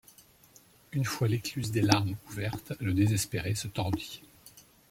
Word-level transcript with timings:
Une 0.93 1.05
fois 1.05 1.27
l’écluse 1.27 1.69
des 1.69 1.83
larmes 1.83 2.15
ouvertes, 2.27 2.73
le 2.79 2.91
désespéré 2.91 3.53
se 3.53 3.67
tordit. 3.67 4.23